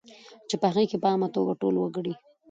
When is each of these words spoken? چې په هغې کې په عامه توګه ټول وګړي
چې 0.49 0.55
په 0.61 0.65
هغې 0.71 0.85
کې 0.89 0.97
په 1.03 1.07
عامه 1.11 1.27
توګه 1.35 1.53
ټول 1.61 1.75
وګړي 1.79 2.13